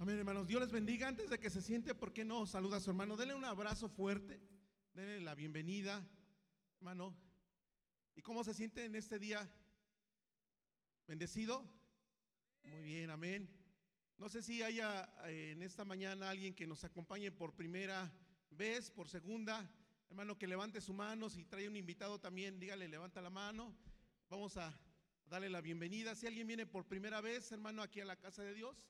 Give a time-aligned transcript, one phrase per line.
[0.00, 0.48] Amén, hermanos.
[0.48, 1.06] Dios les bendiga.
[1.06, 3.16] Antes de que se siente, ¿por qué no saluda a su hermano?
[3.16, 4.40] Denle un abrazo fuerte.
[4.92, 6.04] Denle la bienvenida,
[6.78, 7.16] hermano.
[8.16, 9.48] ¿Y cómo se siente en este día?
[11.06, 11.64] ¿Bendecido?
[12.64, 13.48] Muy bien, amén.
[14.18, 18.12] No sé si haya eh, en esta mañana alguien que nos acompañe por primera
[18.50, 19.70] vez, por segunda.
[20.08, 21.30] Hermano, que levante su mano.
[21.30, 23.72] Si trae un invitado también, dígale, levanta la mano.
[24.28, 24.76] Vamos a
[25.26, 26.16] darle la bienvenida.
[26.16, 28.88] Si alguien viene por primera vez, hermano, aquí a la casa de Dios,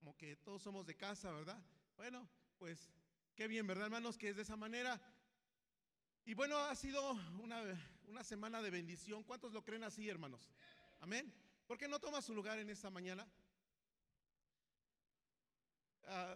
[0.00, 1.62] como que todos somos de casa, ¿verdad?
[1.98, 2.26] Bueno,
[2.58, 2.90] pues
[3.36, 4.16] qué bien, ¿verdad, hermanos?
[4.16, 4.98] Que es de esa manera.
[6.24, 7.62] Y bueno, ha sido una,
[8.08, 9.22] una semana de bendición.
[9.22, 10.50] ¿Cuántos lo creen así, hermanos?
[11.00, 11.30] Amén.
[11.66, 13.30] ¿Por qué no toma su lugar en esta mañana?
[16.06, 16.34] Ah,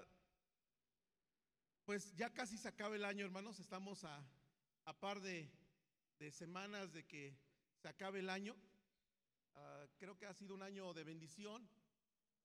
[1.86, 3.58] pues ya casi se acaba el año, hermanos.
[3.60, 4.22] Estamos a,
[4.84, 5.50] a par de,
[6.30, 7.34] semanas de que
[7.80, 8.54] se acabe el año.
[9.54, 11.66] Uh, creo que ha sido un año de bendición,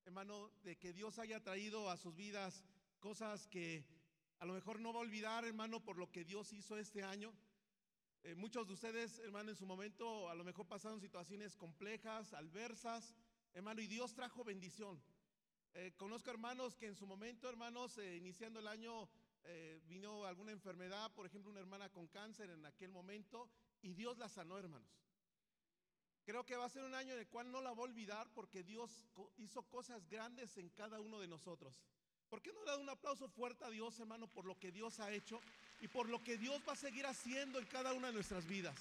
[0.05, 2.63] hermano, de que Dios haya traído a sus vidas
[2.99, 3.85] cosas que
[4.39, 7.33] a lo mejor no va a olvidar, hermano, por lo que Dios hizo este año.
[8.23, 13.15] Eh, muchos de ustedes, hermano, en su momento a lo mejor pasaron situaciones complejas, adversas,
[13.53, 15.01] hermano, y Dios trajo bendición.
[15.73, 19.09] Eh, conozco hermanos que en su momento, hermanos, eh, iniciando el año,
[19.87, 23.49] vino alguna enfermedad, por ejemplo, una hermana con cáncer en aquel momento,
[23.81, 25.08] y Dios la sanó, hermanos.
[26.29, 28.27] Creo que va a ser un año en el cual no la va a olvidar
[28.35, 28.91] porque Dios
[29.37, 31.81] hizo cosas grandes en cada uno de nosotros.
[32.29, 35.11] ¿Por qué no le un aplauso fuerte a Dios, hermano, por lo que Dios ha
[35.11, 35.41] hecho
[35.81, 38.79] y por lo que Dios va a seguir haciendo en cada una de nuestras vidas?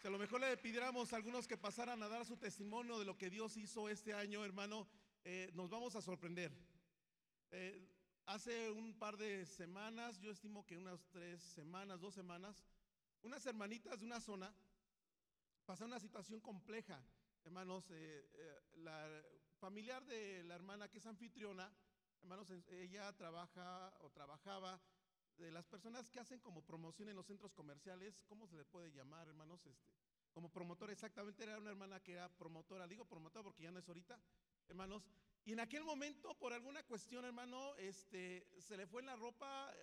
[0.00, 3.04] Si a lo mejor le pidiéramos a algunos que pasaran a dar su testimonio de
[3.04, 4.88] lo que Dios hizo este año, hermano,
[5.24, 6.50] eh, nos vamos a sorprender.
[7.50, 7.86] Eh,
[8.24, 12.64] hace un par de semanas, yo estimo que unas tres semanas, dos semanas,
[13.22, 14.54] unas hermanitas de una zona
[15.66, 17.02] pasaron una situación compleja.
[17.44, 19.22] Hermanos, eh, eh, la
[19.58, 21.72] familiar de la hermana que es anfitriona,
[22.20, 24.80] hermanos, ella trabaja o trabajaba
[25.36, 28.92] de las personas que hacen como promoción en los centros comerciales, ¿cómo se le puede
[28.92, 29.64] llamar, hermanos?
[29.66, 29.92] Este,
[30.32, 33.88] como promotora, exactamente, era una hermana que era promotora, digo promotora porque ya no es
[33.88, 34.18] ahorita,
[34.68, 35.08] hermanos,
[35.44, 39.72] y en aquel momento, por alguna cuestión, hermano, este, se le fue en la ropa
[39.74, 39.78] eh,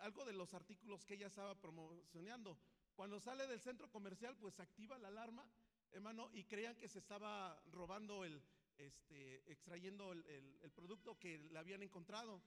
[0.00, 2.58] algo de los artículos que ella estaba promocionando.
[3.00, 5.48] Cuando sale del centro comercial, pues activa la alarma,
[5.90, 8.42] hermano, y creían que se estaba robando el,
[8.76, 12.42] este, extrayendo el, el, el producto que le habían encontrado.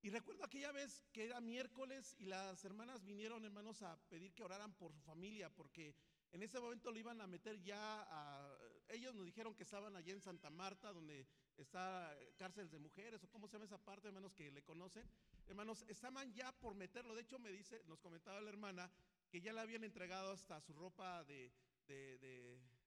[0.00, 4.42] Y recuerdo aquella vez que era miércoles y las hermanas vinieron, hermanos, a pedir que
[4.42, 5.94] oraran por su familia, porque
[6.32, 8.58] en ese momento lo iban a meter ya a...
[8.88, 11.26] Ellos nos dijeron que estaban allá en Santa Marta, donde
[11.58, 15.06] está cárcel de mujeres, o cómo se llama esa parte, hermanos, que le conocen.
[15.46, 17.14] Hermanos, estaban ya por meterlo.
[17.14, 18.90] De hecho, me dice, nos comentaba la hermana,
[19.32, 21.50] que ya le habían entregado hasta su ropa de,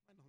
[0.05, 0.21] bueno,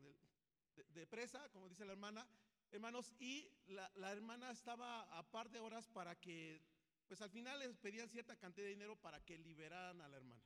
[0.94, 2.26] de, presa, como dice la hermana,
[2.70, 6.62] hermanos, y la, hermana estaba a par de horas para que
[7.06, 10.42] pues al final les pedían cierta cantidad de dinero para que liberaran a la hermana.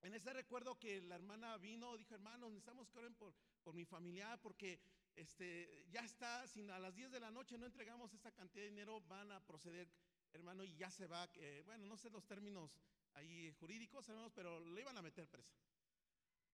[0.00, 3.84] En ese recuerdo que la hermana vino, dijo, hermanos, necesitamos que oren por, por mi
[3.84, 4.80] familiar porque
[5.14, 8.70] este, ya está, si a las 10 de la noche no entregamos esta cantidad de
[8.70, 9.90] dinero, van a proceder,
[10.32, 11.28] hermano, y ya se va,
[11.66, 12.70] bueno, no sé los términos
[13.14, 15.54] ahí jurídicos, hermanos, pero le iban a meter presa.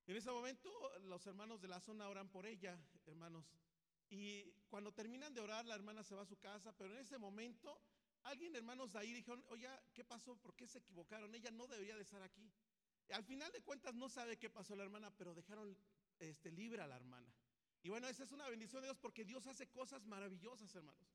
[0.07, 3.45] En ese momento los hermanos de la zona oran por ella, hermanos,
[4.09, 7.17] y cuando terminan de orar, la hermana se va a su casa, pero en ese
[7.19, 7.81] momento
[8.25, 10.37] Alguien, hermanos, de ahí dijeron, oye, ¿qué pasó?
[10.37, 11.35] ¿Por qué se equivocaron?
[11.35, 12.51] Ella no debería de estar aquí.
[13.11, 15.77] Al final de cuentas no sabe qué pasó la hermana, pero dejaron
[16.19, 17.33] este, libre a la hermana.
[17.83, 21.09] Y bueno, esa es una bendición de Dios porque Dios hace cosas maravillosas, hermanos.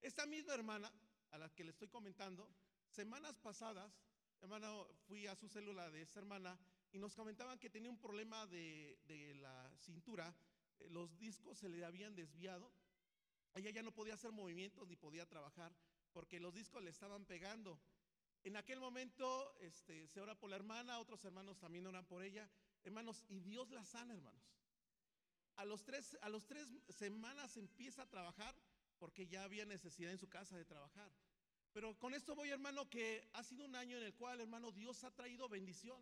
[0.00, 0.90] Esta misma hermana,
[1.30, 2.48] a la que le estoy comentando,
[2.88, 3.92] semanas pasadas,
[4.42, 6.58] hermano, fui a su célula de esta hermana
[6.92, 10.34] y nos comentaban que tenía un problema de, de la cintura,
[10.80, 12.70] eh, los discos se le habían desviado,
[13.54, 15.72] ella ya no podía hacer movimientos ni podía trabajar
[16.12, 17.80] porque los discos le estaban pegando.
[18.44, 22.50] En aquel momento este, se ora por la hermana, otros hermanos también oran por ella,
[22.84, 24.42] hermanos, y Dios la sana, hermanos.
[25.56, 28.54] A los tres, a los tres semanas empieza a trabajar
[28.98, 31.12] porque ya había necesidad en su casa de trabajar.
[31.72, 35.04] Pero con esto voy, hermano, que ha sido un año en el cual, hermano, Dios
[35.04, 35.98] ha traído bendición.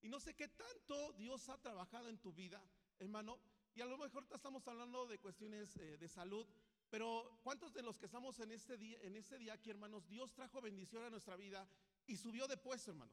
[0.00, 2.62] Y no sé qué tanto Dios ha trabajado en tu vida,
[2.98, 3.38] hermano.
[3.74, 6.46] Y a lo mejor estamos hablando de cuestiones eh, de salud,
[6.90, 10.32] pero ¿cuántos de los que estamos en este día, en este día aquí, hermanos, Dios
[10.34, 11.66] trajo bendición a nuestra vida
[12.06, 13.12] y subió de puesto, hermano?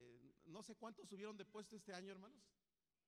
[0.00, 2.42] Eh, no sé cuántos subieron de puesto este año, hermanos,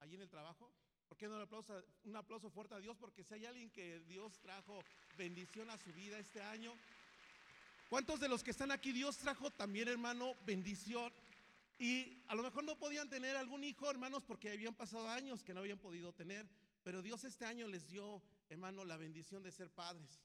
[0.00, 0.72] allí en el trabajo.
[1.08, 2.96] ¿Por qué no un aplauso, un aplauso fuerte a Dios?
[2.98, 4.82] Porque si hay alguien que Dios trajo
[5.16, 6.74] bendición a su vida este año,
[7.88, 11.12] ¿cuántos de los que están aquí Dios trajo también, hermano, bendición?
[11.78, 15.54] Y a lo mejor no podían tener algún hijo, hermanos, porque habían pasado años que
[15.54, 16.46] no habían podido tener
[16.82, 20.22] Pero Dios este año les dio, hermano, la bendición de ser padres.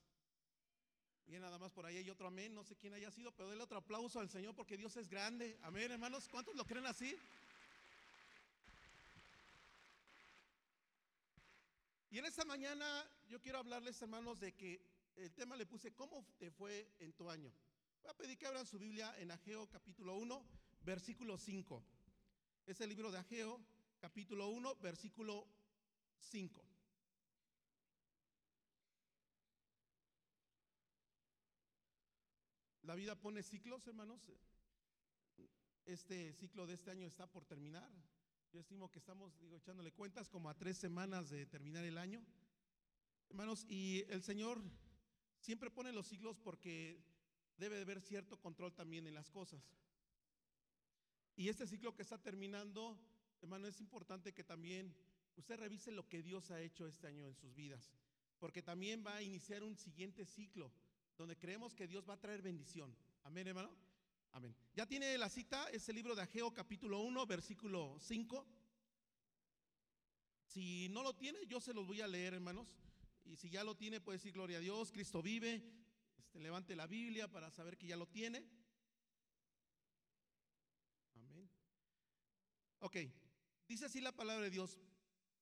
[1.28, 3.64] Y nada más por ahí hay otro amén, no sé quién haya sido, pero denle
[3.64, 5.58] otro aplauso al Señor porque Dios es grande.
[5.62, 7.18] Amén, hermanos, ¿cuántos lo creen así?
[12.12, 12.86] Y en esta mañana
[13.30, 14.80] yo quiero hablarles, hermanos, de que
[15.16, 17.52] el tema le puse, ¿cómo te fue en tu año?
[18.02, 20.46] Voy a pedir que abran su Biblia en Ageo capítulo 1,
[20.82, 21.84] versículo 5.
[22.66, 23.60] Es el libro de Ageo
[24.00, 25.48] capítulo 1, versículo
[26.20, 26.66] 5.
[32.84, 34.30] La vida pone ciclos, hermanos.
[35.86, 37.90] Este ciclo de este año está por terminar.
[38.52, 42.22] Yo estimo que estamos, digo, echándole cuentas como a tres semanas de terminar el año.
[43.30, 44.62] Hermanos, y el Señor
[45.44, 47.04] siempre pone los siglos porque
[47.58, 49.62] debe de haber cierto control también en las cosas.
[51.36, 52.98] Y este ciclo que está terminando,
[53.42, 54.96] hermano, es importante que también
[55.36, 57.92] usted revise lo que Dios ha hecho este año en sus vidas,
[58.40, 60.72] porque también va a iniciar un siguiente ciclo
[61.18, 62.96] donde creemos que Dios va a traer bendición.
[63.24, 63.76] Amén, hermano.
[64.32, 64.56] Amén.
[64.74, 68.48] Ya tiene la cita, es el libro de Ageo capítulo 1, versículo 5.
[70.46, 72.68] Si no lo tiene, yo se los voy a leer, hermanos.
[73.26, 75.64] Y si ya lo tiene, puede decir gloria a Dios, Cristo vive.
[76.18, 78.46] Este, levante la Biblia para saber que ya lo tiene.
[81.16, 81.50] Amén.
[82.80, 82.98] Ok,
[83.68, 84.80] dice así la palabra de Dios.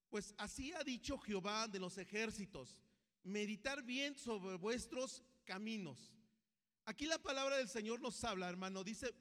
[0.09, 2.77] Pues así ha dicho Jehová de los ejércitos,
[3.23, 6.11] meditar bien sobre vuestros caminos
[6.85, 9.13] Aquí la palabra del Señor nos habla, hermano, dice,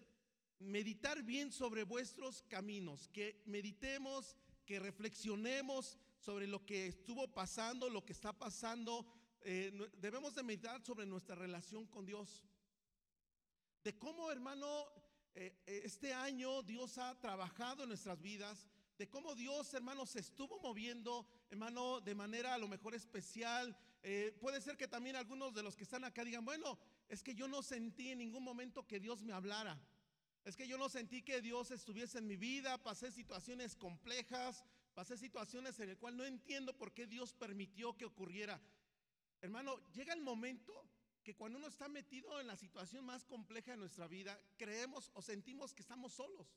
[0.58, 4.34] meditar bien sobre vuestros caminos, que meditemos,
[4.64, 9.06] que reflexionemos sobre lo que estuvo pasando, lo que está pasando.
[9.40, 12.44] Eh, debemos de meditar sobre nuestra relación con Dios.
[13.82, 14.86] De cómo, hermano,
[15.34, 18.66] eh, eh, este año Dios ha trabajado en nuestras vidas,
[18.98, 23.74] de cómo Dios, hermano, se estuvo moviendo, hermano, de manera a lo mejor especial.
[24.40, 26.78] puede ser que también algunos de los que están acá digan, bueno,
[27.08, 29.80] es que yo no sentí en ningún momento que Dios me hablara.
[30.44, 34.64] Es que yo no sentí que Dios estuviese en mi vida, pasé situaciones complejas,
[34.94, 38.60] pasé situaciones en las cuales no entiendo por qué Dios permitió que ocurriera.
[39.40, 40.72] Hermano, llega el momento
[41.22, 45.22] que cuando uno está metido en la situación más compleja de nuestra vida, creemos o
[45.22, 46.48] sentimos que estamos solos.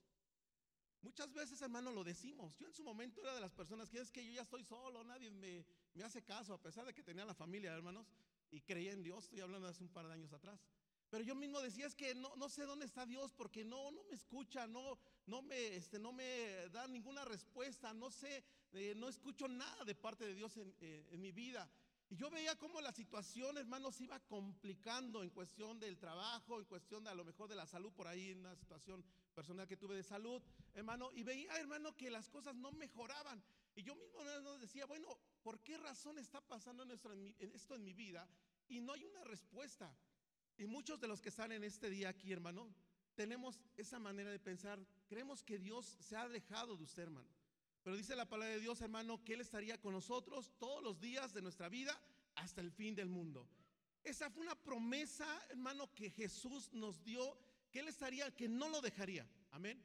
[1.01, 2.57] Muchas veces, hermano, lo decimos.
[2.57, 5.03] Yo en su momento era de las personas que es que yo ya estoy solo,
[5.03, 8.07] nadie me, me hace caso, a pesar de que tenía la familia, hermanos
[8.53, 10.59] y creía en Dios, estoy hablando de hace un par de años atrás.
[11.09, 14.03] Pero yo mismo decía, es que no, no sé dónde está Dios porque no, no
[14.06, 18.44] me escucha, no, no, me, este, no me da ninguna respuesta, no sé,
[18.74, 21.70] eh, no escucho nada de parte de Dios en, eh, en mi vida.
[22.10, 26.66] Y yo veía cómo la situación, hermano, se iba complicando en cuestión del trabajo, en
[26.66, 29.04] cuestión de a lo mejor de la salud, por ahí una situación
[29.34, 30.42] personal que tuve de salud,
[30.74, 33.44] hermano, y veía, hermano, que las cosas no mejoraban.
[33.75, 34.24] Y yo mismo
[34.60, 35.08] decía, bueno,
[35.42, 38.30] ¿por qué razón está pasando esto en mi vida?
[38.68, 39.96] Y no hay una respuesta.
[40.58, 42.72] Y muchos de los que están en este día aquí, hermano,
[43.15, 44.80] tenemos esa manera de pensar.
[45.07, 47.27] Creemos que Dios se ha alejado de usted, hermano.
[47.83, 51.33] Pero dice la palabra de Dios, hermano, que Él estaría con nosotros todos los días
[51.33, 52.00] de nuestra vida
[52.36, 53.48] hasta el fin del mundo.
[54.04, 57.38] Esa fue una promesa, hermano, que Jesús nos dio,
[57.71, 59.27] que Él estaría, que no lo dejaría.
[59.51, 59.81] Amén.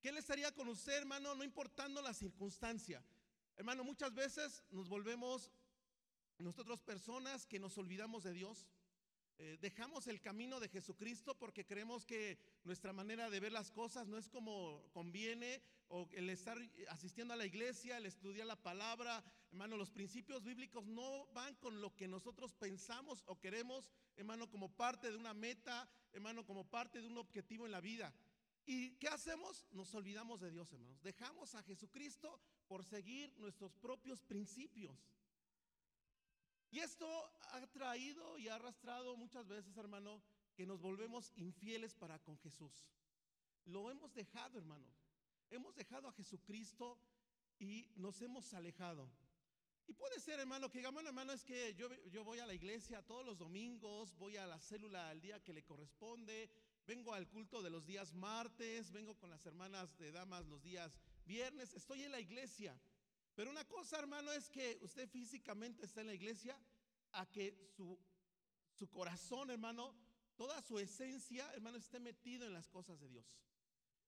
[0.00, 3.04] Que Él estaría con usted, hermano, no importando la circunstancia.
[3.56, 5.50] Hermano, muchas veces nos volvemos
[6.38, 8.66] nosotros personas que nos olvidamos de Dios.
[9.44, 14.06] Eh, dejamos el camino de Jesucristo porque creemos que nuestra manera de ver las cosas
[14.06, 16.56] no es como conviene, o el estar
[16.90, 21.80] asistiendo a la iglesia, el estudiar la palabra, hermano, los principios bíblicos no van con
[21.80, 27.00] lo que nosotros pensamos o queremos, hermano, como parte de una meta, hermano, como parte
[27.00, 28.14] de un objetivo en la vida.
[28.64, 29.66] ¿Y qué hacemos?
[29.72, 31.02] Nos olvidamos de Dios, hermanos.
[31.02, 35.04] Dejamos a Jesucristo por seguir nuestros propios principios.
[36.72, 37.06] Y esto
[37.50, 40.22] ha traído y ha arrastrado muchas veces, hermano,
[40.54, 42.72] que nos volvemos infieles para con Jesús.
[43.66, 44.88] Lo hemos dejado, hermano.
[45.50, 46.98] Hemos dejado a Jesucristo
[47.58, 49.06] y nos hemos alejado.
[49.86, 53.02] Y puede ser, hermano, que digamos, hermano, es que yo, yo voy a la iglesia
[53.02, 56.48] todos los domingos, voy a la célula al día que le corresponde,
[56.86, 60.98] vengo al culto de los días martes, vengo con las hermanas de damas los días
[61.26, 62.80] viernes, estoy en la iglesia.
[63.34, 66.58] Pero una cosa, hermano, es que usted físicamente está en la iglesia,
[67.12, 67.98] a que su,
[68.72, 69.94] su corazón, hermano,
[70.36, 73.38] toda su esencia, hermano, esté metido en las cosas de Dios.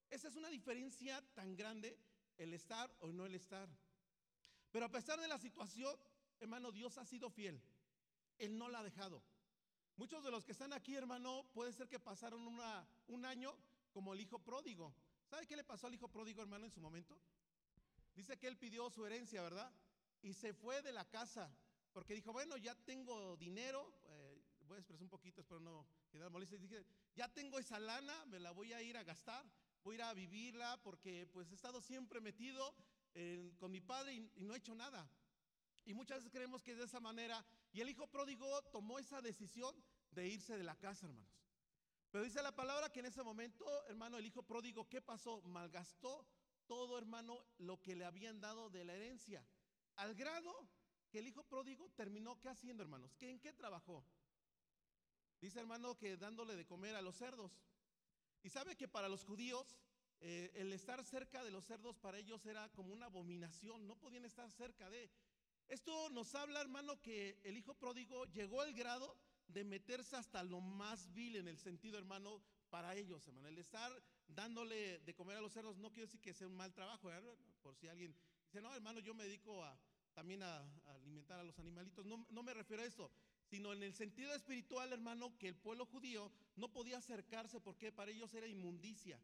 [0.09, 1.97] Esa es una diferencia tan grande,
[2.37, 3.69] el estar o no el estar.
[4.71, 5.95] Pero a pesar de la situación,
[6.39, 7.61] hermano, Dios ha sido fiel.
[8.37, 9.23] Él no la ha dejado.
[9.95, 12.45] Muchos de los que están aquí, hermano, puede ser que pasaron
[13.07, 13.55] un año
[13.91, 14.93] como el hijo pródigo.
[15.29, 17.17] ¿Sabe qué le pasó al hijo pródigo, hermano, en su momento?
[18.15, 19.71] Dice que él pidió su herencia, ¿verdad?
[20.25, 21.55] y se fue de la casa
[21.93, 26.31] porque dijo, bueno, ya tengo dinero, eh, voy a expresar un poquito, espero no quedar
[26.31, 26.57] molesto.
[26.57, 26.83] Dije,
[27.15, 29.45] ya tengo esa lana, me la voy a ir a gastar,
[29.83, 32.75] voy a ir a vivirla porque pues he estado siempre metido
[33.57, 35.07] con mi padre y, y no he hecho nada.
[35.85, 37.45] Y muchas veces creemos que es de esa manera.
[37.71, 39.75] Y el hijo pródigo tomó esa decisión
[40.09, 41.29] de irse de la casa, hermanos.
[42.09, 45.41] Pero dice la palabra que en ese momento, hermano, el hijo pródigo, ¿qué pasó?
[45.43, 46.25] Malgastó
[46.67, 49.45] todo, hermano, lo que le habían dado de la herencia.
[49.95, 50.53] Al grado
[51.09, 53.15] que el hijo pródigo terminó, ¿qué haciendo, hermanos?
[53.15, 54.05] ¿Qué, ¿En qué trabajó?
[55.39, 57.51] Dice, hermano, que dándole de comer a los cerdos.
[58.43, 59.77] Y sabe que para los judíos,
[60.21, 64.25] eh, el estar cerca de los cerdos para ellos era como una abominación, no podían
[64.25, 65.11] estar cerca de.
[65.67, 69.17] Esto nos habla, hermano, que el hijo pródigo llegó al grado
[69.47, 72.41] de meterse hasta lo más vil en el sentido, hermano,
[72.75, 73.47] para ellos, hermano.
[73.47, 73.89] El estar
[74.27, 77.09] dándole de comer a los cerdos no quiere decir que sea un mal trabajo,
[77.61, 78.13] por si alguien
[78.43, 79.79] dice, no, hermano, yo me dedico a,
[80.13, 82.05] también a, alimentar a los animalitos.
[82.05, 83.09] No, no me refiero a eso,
[83.45, 88.11] sino en el sentido espiritual, hermano, que el pueblo judío no podía acercarse porque para
[88.11, 89.21] ellos era inmundicia.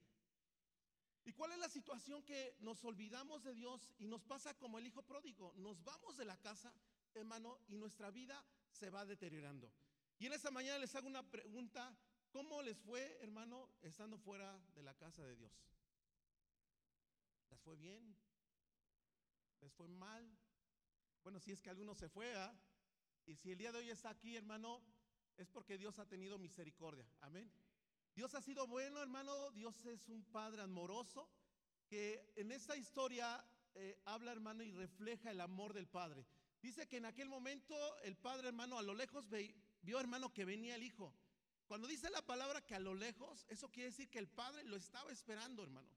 [1.25, 4.87] ¿Y cuál es la situación que nos olvidamos de Dios y nos pasa como el
[4.87, 5.53] hijo pródigo?
[5.57, 6.73] Nos vamos de la casa,
[7.15, 9.69] hermano, y nuestra vida se va deteriorando.
[10.19, 11.93] Y en esta mañana les hago una pregunta,
[12.31, 15.51] ¿cómo les fue, hermano, estando fuera de la casa de Dios?
[17.49, 18.15] ¿Les fue bien?
[19.59, 20.37] ¿Les fue mal?
[21.23, 22.53] Bueno, si es que alguno se fue, ¿ah?
[23.25, 24.81] y si el día de hoy está aquí, hermano,
[25.37, 27.05] es porque Dios ha tenido misericordia.
[27.21, 27.51] Amén.
[28.15, 29.51] Dios ha sido bueno, hermano.
[29.51, 31.29] Dios es un Padre amoroso
[31.87, 33.45] que en esta historia
[33.75, 36.25] eh, habla, hermano, y refleja el amor del Padre.
[36.61, 39.25] Dice que en aquel momento el Padre, hermano, a lo lejos
[39.81, 41.13] vio, hermano, que venía el Hijo.
[41.71, 44.75] Cuando dice la palabra que a lo lejos, eso quiere decir que el Padre lo
[44.75, 45.87] estaba esperando, hermano.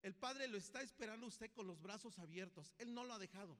[0.00, 2.72] El Padre lo está esperando usted con los brazos abiertos.
[2.78, 3.58] Él no lo ha dejado.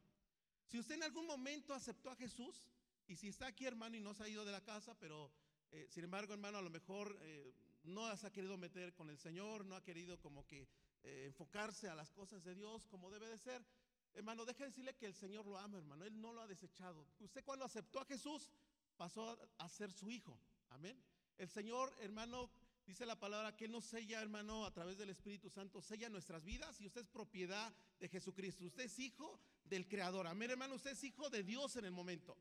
[0.69, 2.69] Si usted en algún momento aceptó a Jesús,
[3.09, 5.33] y si está aquí, hermano, y no se ha ido de la casa, pero
[5.73, 9.19] eh, sin embargo, hermano, a lo mejor eh, no se ha querido meter con el
[9.19, 10.69] Señor, no ha querido como que
[11.03, 13.67] eh, enfocarse a las cosas de Dios como debe de ser.
[14.15, 16.05] Hermano, deje decirle que el Señor lo ama, hermano.
[16.05, 17.05] Él no lo ha desechado.
[17.19, 18.49] Usted cuando aceptó a Jesús
[18.97, 20.39] pasó a ser su hijo.
[20.69, 20.97] Amén.
[21.39, 22.51] El Señor, hermano,
[22.85, 26.45] dice la palabra que Él nos sella, hermano, a través del Espíritu Santo, sella nuestras
[26.45, 28.65] vidas y usted es propiedad de Jesucristo.
[28.65, 30.27] Usted es hijo del Creador.
[30.27, 30.75] Amén, hermano.
[30.75, 32.37] Usted es hijo de Dios en el momento.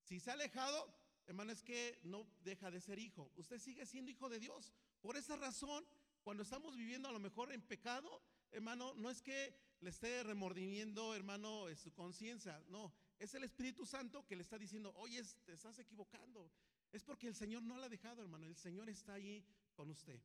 [0.00, 0.94] Si se ha alejado,
[1.26, 3.30] hermano, es que no deja de ser hijo.
[3.36, 4.72] Usted sigue siendo hijo de Dios.
[5.02, 5.84] Por esa razón,
[6.22, 11.14] cuando estamos viviendo a lo mejor en pecado, hermano, no es que le esté remordimiento,
[11.14, 12.64] hermano, su conciencia.
[12.68, 16.50] No, es el Espíritu Santo que le está diciendo, oye, te estás equivocando.
[16.92, 18.46] Es porque el Señor no la ha dejado, hermano.
[18.46, 19.44] El Señor está ahí
[19.74, 20.20] con usted.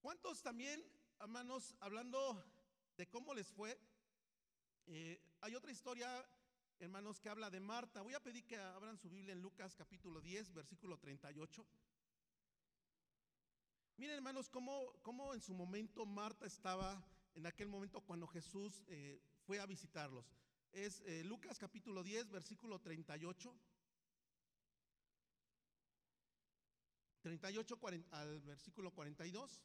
[0.00, 0.82] ¿Cuántos también,
[1.20, 2.42] hermanos, hablando
[2.96, 3.78] de cómo les fue?
[4.86, 6.24] Eh, hay otra historia
[6.78, 8.02] hermanos, que habla de Marta.
[8.02, 11.66] Voy a pedir que abran su Biblia en Lucas capítulo 10, versículo 38.
[13.96, 17.02] Miren, hermanos, cómo, cómo en su momento Marta estaba
[17.34, 20.26] en aquel momento cuando Jesús eh, fue a visitarlos.
[20.72, 23.54] Es eh, Lucas capítulo 10, versículo 38.
[27.26, 27.80] 38
[28.12, 29.60] al versículo 42.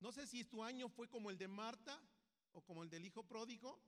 [0.00, 1.98] No sé si tu año fue como el de Marta
[2.52, 3.80] o como el del hijo pródigo,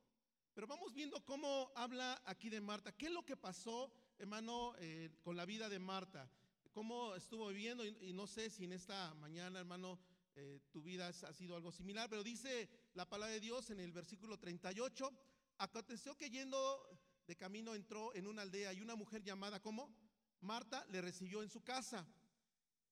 [0.54, 2.96] pero vamos viendo cómo habla aquí de Marta.
[2.96, 6.26] ¿Qué es lo que pasó, hermano, eh, con la vida de Marta?
[6.72, 7.84] ¿Cómo estuvo viviendo?
[7.84, 9.98] Y, no sé si en esta mañana, hermano,
[10.36, 13.92] eh, tu vida ha sido algo similar, pero dice la palabra de Dios en el
[13.92, 15.12] versículo 38,
[15.58, 16.88] aconteció que yendo
[17.26, 20.05] de camino entró en una aldea y una mujer llamada como
[20.40, 22.06] Marta le recibió en su casa.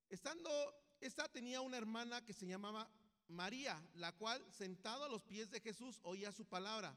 [0.08, 0.50] Estando,
[1.00, 2.90] esta tenía una hermana que se llamaba
[3.28, 6.96] María, la cual sentado a los pies de Jesús oía su palabra.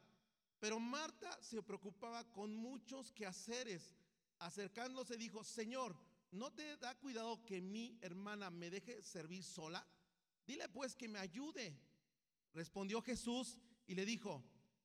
[0.60, 3.96] Pero Marta se preocupaba con muchos quehaceres.
[4.40, 5.96] Acercándose dijo, Señor,
[6.32, 9.86] ¿no te da cuidado que mi hermana me deje servir sola?
[10.46, 11.80] Dile pues que me ayude.
[12.54, 14.44] Respondió Jesús y le dijo,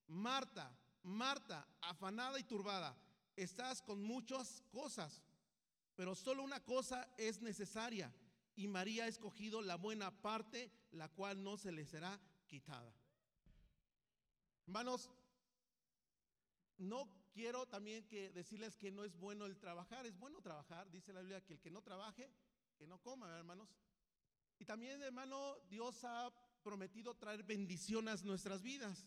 [0.09, 2.97] Marta, Marta, afanada y turbada,
[3.35, 5.23] estás con muchas cosas,
[6.03, 8.13] pero solo una cosa es necesaria
[8.57, 12.93] y María ha escogido la buena parte, la cual no se le será quitada.
[14.67, 15.09] Hermanos,
[16.77, 21.13] no quiero también que decirles que no es bueno el trabajar, es bueno trabajar, dice
[21.13, 22.29] la Biblia que el que no trabaje,
[22.77, 23.69] que no coma, hermanos.
[24.59, 26.33] Y también, hermano, Dios ha
[26.65, 29.07] prometido traer bendiciones a nuestras vidas.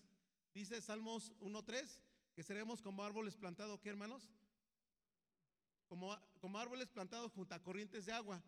[0.53, 1.99] Dice Salmos 1.3,
[2.33, 4.29] que seremos como árboles plantados, ¿qué hermanos?
[5.87, 8.41] Como, árboles plantados junto a corrientes de agua,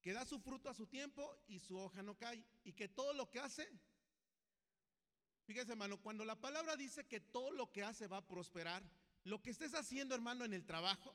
[0.00, 3.12] que da su fruto a su tiempo y su hoja no cae, y que todo
[3.12, 3.68] lo que hace
[5.46, 8.82] Fíjese, hermano, cuando la palabra dice que todo lo que hace va a prosperar,
[9.24, 11.14] lo que estés haciendo, hermano, en el trabajo,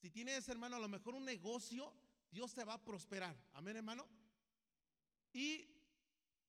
[0.00, 1.94] si tienes, hermano, a lo mejor un negocio,
[2.32, 3.36] Dios te va a prosperar.
[3.52, 4.08] Amén, hermano.
[5.32, 5.68] Y,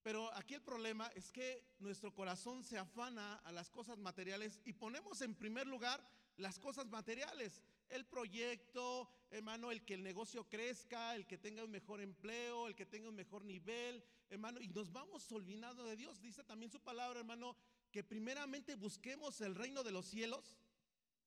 [0.01, 4.73] pero aquí el problema es que nuestro corazón se afana a las cosas materiales y
[4.73, 6.03] ponemos en primer lugar
[6.37, 7.61] las cosas materiales.
[7.93, 12.73] El proyecto, hermano, el que el negocio crezca, el que tenga un mejor empleo, el
[12.73, 16.19] que tenga un mejor nivel, hermano, y nos vamos olvidando de Dios.
[16.19, 17.55] Dice también su palabra, hermano,
[17.91, 20.57] que primeramente busquemos el reino de los cielos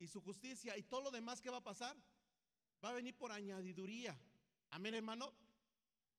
[0.00, 1.96] y su justicia y todo lo demás que va a pasar
[2.84, 4.18] va a venir por añadiduría.
[4.70, 5.32] Amén, hermano.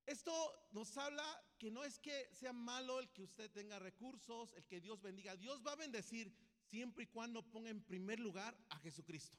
[0.06, 0.32] Esto
[0.72, 1.26] nos habla
[1.58, 5.36] que no es que sea malo el que usted tenga recursos, el que Dios bendiga.
[5.36, 9.38] Dios va a bendecir siempre y cuando ponga en primer lugar a Jesucristo.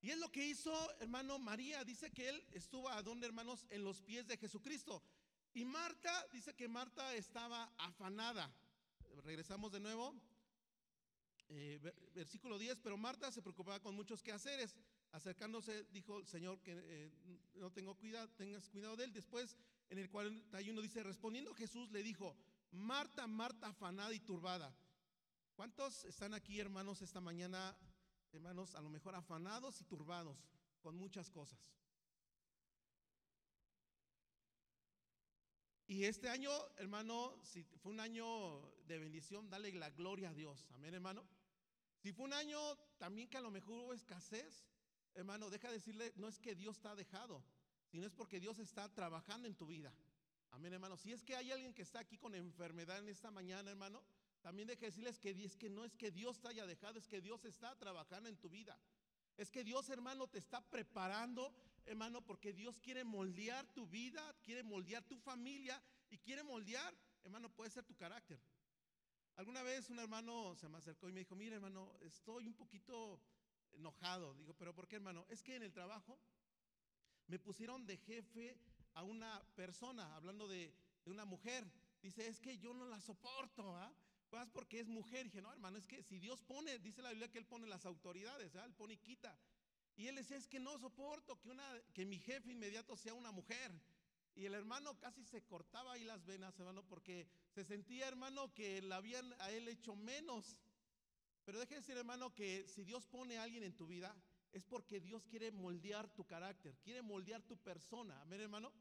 [0.00, 1.84] Y es lo que hizo, hermano María.
[1.84, 5.02] Dice que él estuvo a donde, hermanos, en los pies de Jesucristo.
[5.54, 8.52] Y Marta, dice que Marta estaba afanada.
[9.24, 10.14] Regresamos de nuevo.
[11.50, 11.80] Eh,
[12.14, 14.76] versículo 10, pero Marta se preocupaba con muchos quehaceres.
[15.12, 17.10] Acercándose, dijo el Señor que eh,
[17.54, 19.12] no tengo cuidado, tengas cuidado de él.
[19.12, 19.56] Después,
[19.88, 22.36] en el 41 dice, respondiendo Jesús le dijo,
[22.70, 24.74] Marta, Marta, afanada y turbada.
[25.56, 27.76] ¿Cuántos están aquí, hermanos, esta mañana,
[28.32, 30.38] hermanos, a lo mejor afanados y turbados
[30.80, 31.58] con muchas cosas?
[35.86, 40.68] Y este año, hermano, si fue un año de bendición, dale la gloria a Dios.
[40.74, 41.26] Amén, hermano.
[42.02, 42.58] Si fue un año
[42.98, 44.66] también que a lo mejor hubo escasez,
[45.14, 47.42] hermano, deja de decirle, no es que Dios está dejado,
[47.90, 49.92] sino es porque Dios está trabajando en tu vida.
[50.50, 50.98] Amén, hermano.
[50.98, 54.02] Si es que hay alguien que está aquí con enfermedad en esta mañana, hermano,
[54.48, 57.06] también deja de decirles que, es que no es que Dios te haya dejado, es
[57.06, 58.80] que Dios está trabajando en tu vida.
[59.36, 64.62] Es que Dios, hermano, te está preparando hermano, porque Dios quiere moldear tu vida, quiere
[64.62, 65.78] moldear tu familia
[66.08, 68.40] y quiere moldear, hermano, puede ser tu carácter.
[69.36, 73.20] Alguna vez un hermano se me acercó y me dijo, mire hermano, estoy un poquito
[73.72, 74.32] enojado.
[74.32, 75.26] Digo, pero ¿por qué hermano?
[75.28, 76.18] Es que en el trabajo
[77.26, 78.58] me pusieron de jefe
[78.94, 81.70] a una persona, hablando de, una mujer.
[82.02, 83.94] Dice, es que yo no la soporto, ¿ah?
[84.30, 85.24] Pues porque es mujer.
[85.24, 87.86] Dije, no, hermano, es que si Dios pone, dice la Biblia que Él pone las
[87.86, 88.64] autoridades, ¿ah?
[88.64, 89.38] Él pone y quita.
[89.98, 93.32] Y él decía, es que no soporto que, una, que mi jefe inmediato sea una
[93.32, 93.72] mujer.
[94.36, 98.80] Y el hermano casi se cortaba ahí las venas, hermano, porque se sentía, hermano, que
[98.80, 100.56] le habían a él hecho menos.
[101.44, 104.14] Pero deje de decir, hermano, que si Dios pone a alguien en tu vida,
[104.52, 108.20] es porque Dios quiere moldear tu carácter, quiere moldear tu persona.
[108.22, 108.72] Amén, hermano.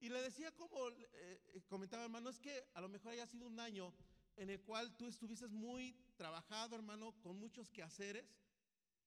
[0.00, 3.60] Y le decía como eh, comentaba, hermano, es que a lo mejor haya sido un
[3.60, 3.94] año
[4.36, 8.26] en el cual tú estuvieses muy trabajado, hermano, con muchos quehaceres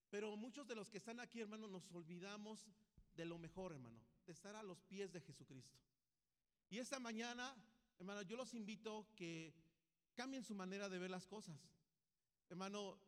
[0.10, 2.68] pero muchos de los que están aquí, hermano, nos olvidamos
[3.16, 5.78] de lo mejor, hermano, de estar a los pies de Jesucristo.
[6.70, 7.56] Y esta mañana,
[8.00, 9.54] hermano, yo los invito que
[10.16, 11.60] cambien su manera de ver las cosas.
[12.50, 13.00] Hermano,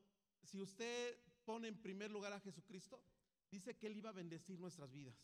[0.43, 3.03] si usted pone en primer lugar a Jesucristo,
[3.49, 5.15] dice que Él iba a bendecir nuestras vidas.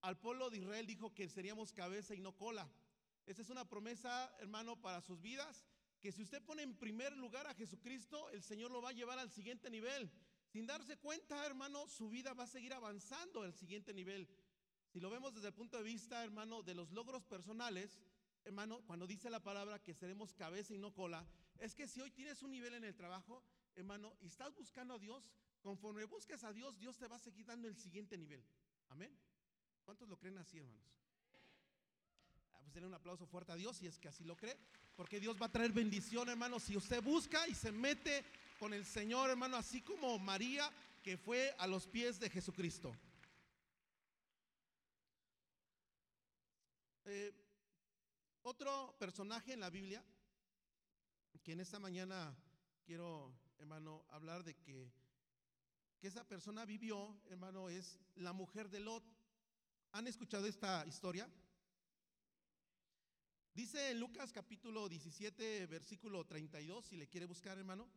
[0.00, 2.68] Al pueblo de Israel dijo que seríamos cabeza y no cola.
[3.26, 5.64] Esa es una promesa, hermano, para sus vidas,
[6.00, 9.18] que si usted pone en primer lugar a Jesucristo, el Señor lo va a llevar
[9.18, 10.10] al siguiente nivel.
[10.46, 14.28] Sin darse cuenta, hermano, su vida va a seguir avanzando al siguiente nivel.
[14.88, 17.98] Si lo vemos desde el punto de vista, hermano, de los logros personales,
[18.44, 21.26] hermano, cuando dice la palabra que seremos cabeza y no cola,
[21.58, 23.42] es que si hoy tienes un nivel en el trabajo,
[23.74, 27.46] hermano, y estás buscando a Dios, conforme busques a Dios, Dios te va a seguir
[27.46, 28.44] dando el siguiente nivel.
[28.88, 29.18] Amén.
[29.84, 31.05] ¿Cuántos lo creen así, hermanos?
[32.66, 34.58] Pues denle un aplauso fuerte a Dios si es que así lo cree,
[34.96, 38.24] porque Dios va a traer bendición, hermano, si usted busca y se mete
[38.58, 40.68] con el Señor, hermano, así como María
[41.00, 42.92] que fue a los pies de Jesucristo.
[47.04, 47.32] Eh,
[48.42, 50.04] otro personaje en la Biblia,
[51.44, 52.36] que en esta mañana
[52.84, 54.90] quiero, hermano, hablar de que,
[56.00, 59.04] que esa persona vivió, hermano, es la mujer de Lot.
[59.92, 61.30] ¿Han escuchado esta historia?
[63.56, 67.88] Dice en Lucas capítulo 17, versículo 32, si le quiere buscar, hermano.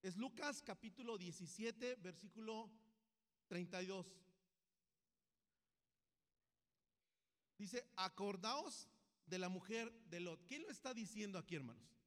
[0.00, 2.70] Es Lucas capítulo 17, versículo
[3.48, 4.06] 32.
[7.58, 8.86] Dice, acordaos
[9.26, 10.46] de la mujer de Lot.
[10.46, 11.98] ¿Quién lo está diciendo aquí, hermanos?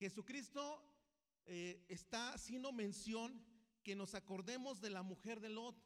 [0.00, 0.84] Jesucristo
[1.46, 3.40] eh, está haciendo mención
[3.84, 5.80] que nos acordemos de la mujer de Lot.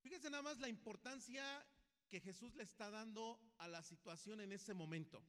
[0.00, 1.66] Fíjense nada más la importancia
[2.08, 5.22] que Jesús le está dando a la situación en ese momento.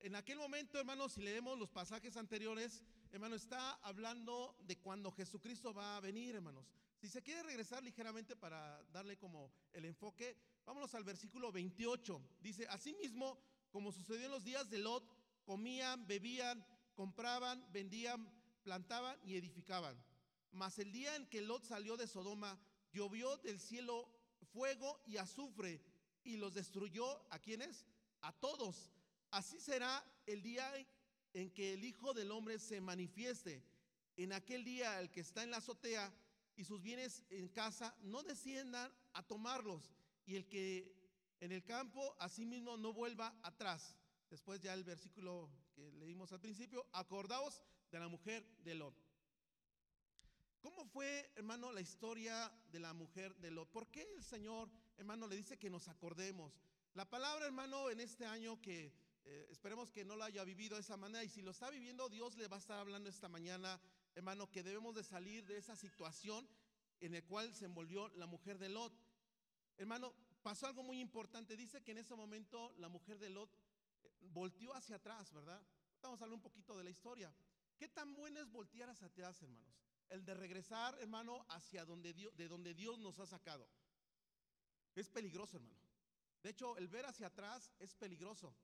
[0.00, 5.72] En aquel momento, hermanos, si leemos los pasajes anteriores, hermano, está hablando de cuando Jesucristo
[5.72, 6.66] va a venir, hermanos.
[6.96, 12.20] Si se quiere regresar ligeramente para darle como el enfoque, vámonos al versículo 28.
[12.40, 13.38] Dice, asimismo,
[13.70, 15.04] como sucedió en los días de Lot,
[15.44, 18.30] comían, bebían, compraban, vendían,
[18.62, 20.02] plantaban y edificaban.
[20.52, 22.58] Mas el día en que Lot salió de Sodoma,
[22.92, 24.08] llovió del cielo
[24.52, 25.82] fuego y azufre
[26.24, 27.24] y los destruyó.
[27.30, 27.84] ¿A quiénes?
[28.22, 28.90] A todos.
[29.30, 30.70] Así será el día
[31.32, 33.62] en que el Hijo del Hombre se manifieste.
[34.16, 36.12] En aquel día el que está en la azotea
[36.56, 39.92] y sus bienes en casa no desciendan a tomarlos
[40.24, 40.94] y el que
[41.40, 43.96] en el campo asimismo no vuelva atrás.
[44.30, 47.60] Después ya el versículo que leímos al principio, acordaos
[47.90, 48.94] de la mujer de Lot.
[50.60, 53.70] ¿Cómo fue, hermano, la historia de la mujer de Lot?
[53.70, 56.52] ¿Por qué el Señor, hermano, le dice que nos acordemos?
[56.94, 58.92] La palabra, hermano, en este año que
[59.24, 62.08] eh, esperemos que no lo haya vivido de esa manera y si lo está viviendo,
[62.08, 63.80] Dios le va a estar hablando esta mañana,
[64.14, 66.46] hermano, que debemos de salir de esa situación
[67.00, 68.92] en la cual se envolvió la mujer de Lot.
[69.76, 71.56] Hermano, pasó algo muy importante.
[71.56, 73.50] Dice que en ese momento la mujer de Lot
[74.02, 75.60] eh, volteó hacia atrás, ¿verdad?
[76.02, 77.34] Vamos a hablar un poquito de la historia.
[77.76, 79.74] ¿Qué tan bueno es voltear hacia atrás, hermanos?
[80.10, 83.66] El de regresar, hermano, hacia donde Dios, de donde Dios nos ha sacado.
[84.94, 85.78] Es peligroso, hermano.
[86.42, 88.54] De hecho, el ver hacia atrás es peligroso.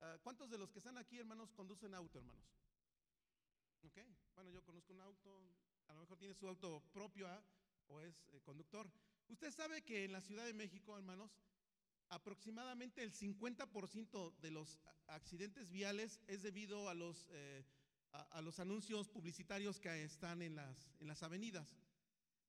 [0.00, 2.44] Ah, ¿Cuántos de los que están aquí, hermanos, conducen auto, hermanos?
[3.82, 3.98] Ok,
[4.34, 5.56] bueno, yo conozco un auto,
[5.86, 7.42] a lo mejor tiene su auto propio ¿ah?
[7.88, 8.90] o es eh, conductor.
[9.28, 11.30] Usted sabe que en la Ciudad de México, hermanos,
[12.08, 17.64] aproximadamente el 50% de los accidentes viales es debido a los, eh,
[18.12, 21.76] a, los anuncios publicitarios que están en las, en las avenidas.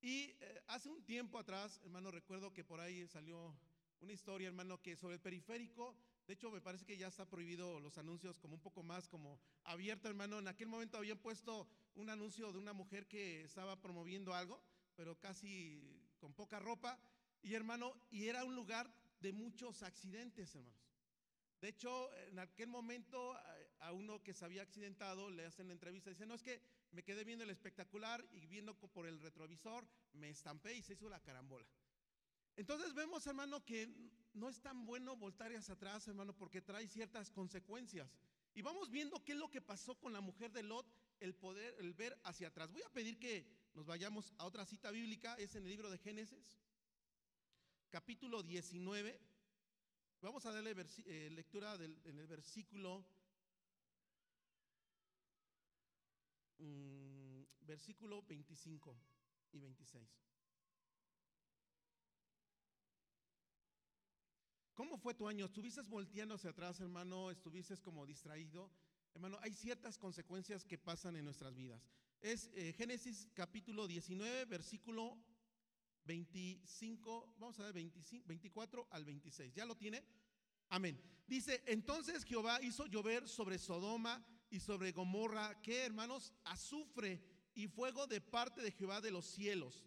[0.02, 3.56] Y eh, hace un tiempo atrás, hermano, recuerdo que por ahí salió
[4.00, 5.96] una historia, hermano, que sobre el periférico,
[6.28, 9.40] de hecho me parece que ya está prohibido los anuncios como un poco más como
[9.64, 10.40] abierto, hermano.
[10.40, 14.62] En aquel momento habían puesto un anuncio de una mujer que estaba promoviendo algo,
[14.96, 15.82] pero casi
[16.20, 17.00] con poca ropa.
[17.42, 20.87] Y hermano, y era un lugar de muchos accidentes, hermanos.
[21.62, 23.36] De hecho, en aquel momento
[23.80, 27.04] a uno que se había accidentado le hacen la entrevista dice, no, es que me
[27.04, 31.22] quedé viendo el espectacular y viendo por el retrovisor, me estampé y se hizo la
[31.22, 31.68] carambola.
[32.56, 33.88] Entonces vemos, hermano, que
[34.34, 38.10] no es tan bueno voltar hacia atrás, hermano, porque trae ciertas consecuencias.
[38.54, 40.88] Y vamos viendo qué es lo que pasó con la mujer de Lot,
[41.20, 42.72] el poder, el ver hacia atrás.
[42.72, 46.00] Voy a pedir que nos vayamos a otra cita bíblica, es en el libro de
[46.00, 46.60] Génesis,
[47.90, 49.20] capítulo 19.
[50.22, 50.76] Vamos a darle
[51.06, 53.06] eh, lectura en el versículo,
[56.58, 58.98] mm, versículo 25
[59.52, 60.10] y 26.
[64.74, 65.46] ¿Cómo fue tu año?
[65.46, 67.30] ¿Estuviste volteando hacia atrás, hermano?
[67.30, 68.72] ¿Estuviste como distraído?
[69.14, 71.82] Hermano, hay ciertas consecuencias que pasan en nuestras vidas.
[72.22, 75.16] Es eh, Génesis capítulo 19, versículo
[76.08, 79.54] 25, vamos a ver 25, 24 al 26.
[79.54, 80.04] ¿Ya lo tiene?
[80.70, 81.00] Amén.
[81.28, 87.22] Dice, entonces Jehová hizo llover sobre Sodoma y sobre Gomorra, que hermanos, azufre
[87.54, 89.86] y fuego de parte de Jehová de los cielos.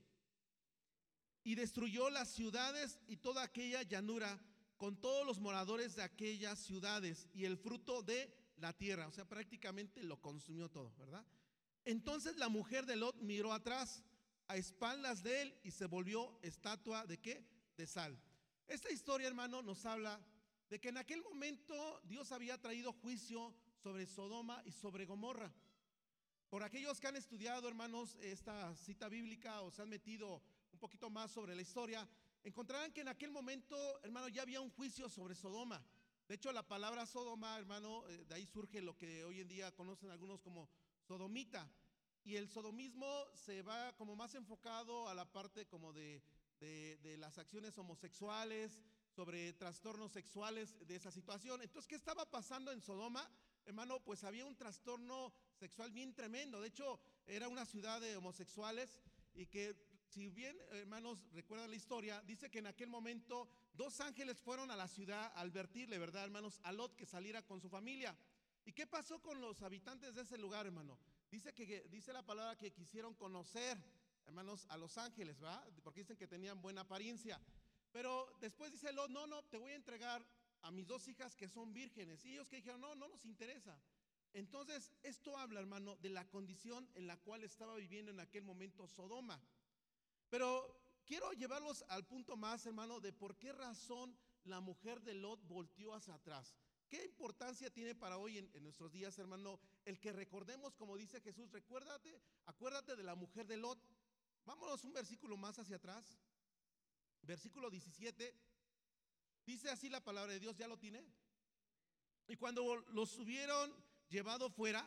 [1.43, 4.39] Y destruyó las ciudades y toda aquella llanura
[4.77, 9.09] con todos los moradores de aquellas ciudades y el fruto de la tierra.
[9.09, 11.27] O sea, prácticamente lo consumió todo, ¿verdad?
[11.85, 14.05] Entonces la mujer de Lot miró atrás
[14.51, 17.47] a espaldas de él y se volvió estatua de qué?
[17.77, 18.21] De sal.
[18.67, 20.21] Esta historia, hermano, nos habla
[20.69, 25.55] de que en aquel momento Dios había traído juicio sobre Sodoma y sobre Gomorra.
[26.49, 31.11] Por aquellos que han estudiado, hermanos, esta cita bíblica o se han metido un poquito
[31.11, 32.09] más sobre la historia,
[32.43, 35.81] encontrarán que en aquel momento, hermano, ya había un juicio sobre Sodoma.
[36.27, 39.71] De hecho, la palabra Sodoma, hermano, eh, de ahí surge lo que hoy en día
[39.71, 40.69] conocen algunos como
[41.07, 41.71] sodomita.
[42.25, 46.23] Y el sodomismo se va como más enfocado a la parte como de,
[46.61, 51.63] de, las acciones homosexuales, sobre trastornos sexuales de esa situación.
[51.63, 53.29] Entonces, ¿qué estaba pasando en Sodoma?
[53.65, 56.61] Hermano, pues había un trastorno sexual bien tremendo.
[56.61, 58.99] De hecho, era una ciudad de homosexuales
[59.35, 59.75] y que,
[60.07, 64.77] si bien, hermanos, recuerdan la historia, dice que en aquel momento dos ángeles fueron a
[64.77, 66.61] la ciudad a advertirle, ¿verdad, hermanos?
[66.63, 68.17] A Lot que saliera con su familia.
[68.65, 70.99] ¿Y qué pasó con los habitantes de ese lugar, hermano?
[71.31, 73.79] Dice que dice la palabra que quisieron conocer,
[74.27, 75.65] hermanos, a los ángeles, ¿verdad?
[75.83, 77.41] Porque dicen que tenían buena apariencia.
[77.93, 80.27] Pero después dice Lot, no, no, te voy a entregar
[80.63, 82.25] a mis dos hijas que son vírgenes.
[82.25, 83.81] Y ellos que dijeron, no, no nos interesa.
[84.33, 88.87] Entonces, esto habla, hermano, de la condición en la cual estaba viviendo en aquel momento
[88.87, 89.41] Sodoma.
[90.29, 95.45] Pero quiero llevarlos al punto más, hermano, de por qué razón la mujer de Lot
[95.47, 96.57] volteó hacia atrás.
[96.91, 101.49] ¿Qué importancia tiene para hoy en, nuestros días, hermano, el que recordemos, como dice Jesús,
[101.53, 103.79] recuérdate, acuérdate de la mujer de Lot.
[104.45, 106.19] Vámonos un versículo más hacia atrás.
[107.23, 108.35] Versículo 17.
[109.47, 111.07] Dice así la palabra de Dios, ¿ya lo tiene?
[112.27, 113.73] Y cuando los hubieron
[114.09, 114.85] llevado fuera,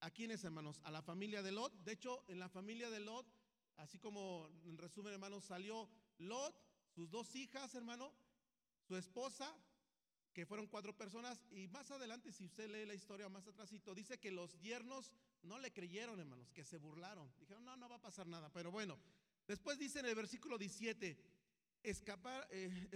[0.00, 0.80] ¿a quiénes, hermanos?
[0.82, 1.72] A la familia de Lot.
[1.84, 3.32] De hecho, en la familia de Lot,
[3.76, 6.52] así como en resumen, hermanos, salió Lot,
[6.96, 8.12] sus dos hijas, hermano,
[8.88, 9.56] su esposa,
[10.34, 14.18] que fueron cuatro personas, y más adelante, si usted lee la historia más atrásito, dice
[14.18, 15.12] que los yernos
[15.44, 17.32] no le creyeron, hermanos, que se burlaron.
[17.38, 18.50] Dijeron, no, no va a pasar nada.
[18.52, 18.98] Pero bueno,
[19.46, 21.16] después dice en el versículo 17,
[21.84, 22.90] escapa, eh,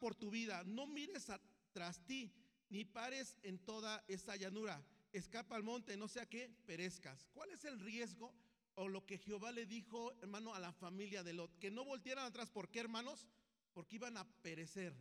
[0.00, 1.28] por tu vida, no mires
[1.72, 2.32] tras ti,
[2.70, 4.84] ni pares en toda esta llanura.
[5.12, 7.28] Escapa al monte, no sea que perezcas.
[7.32, 8.34] ¿Cuál es el riesgo
[8.74, 11.56] o lo que Jehová le dijo, hermano, a la familia de Lot?
[11.60, 12.50] Que no voltearan atrás.
[12.50, 13.28] ¿Por qué, hermanos?
[13.72, 14.92] Porque iban a perecer.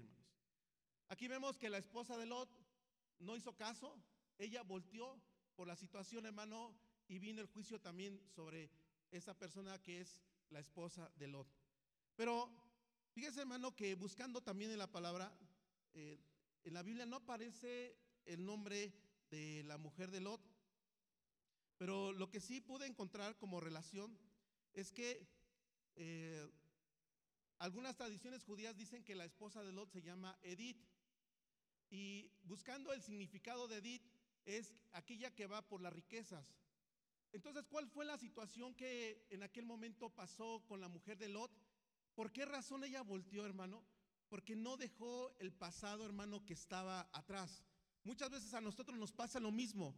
[1.10, 2.50] Aquí vemos que la esposa de Lot
[3.20, 4.02] no hizo caso.
[4.38, 5.20] Ella volteó
[5.56, 6.74] por la situación, hermano,
[7.08, 8.70] y vino el juicio también sobre
[9.12, 11.48] esa persona que es la esposa de Lot.
[12.16, 12.50] Pero
[13.12, 15.36] fíjese, hermano, que buscando también en la palabra,
[15.94, 16.20] eh,
[16.64, 18.94] en la Biblia no aparece el nombre
[19.32, 20.42] de la mujer de Lot,
[21.78, 24.18] pero lo que sí pude encontrar como relación
[24.74, 25.28] es que
[25.96, 26.48] eh,
[27.58, 30.86] algunas tradiciones judías dicen que la esposa de Lot se llama Edith.
[31.90, 34.04] Y buscando el significado de Edith
[34.46, 36.46] es aquella que va por las riquezas.
[37.32, 41.52] Entonces, ¿cuál fue la situación que en aquel momento pasó con la mujer de Lot?
[42.16, 43.84] ¿Por qué razón ella volteó, hermano?
[44.30, 47.64] porque no dejó el pasado, hermano, que estaba atrás.
[48.04, 49.96] Muchas veces a nosotros nos pasa lo mismo.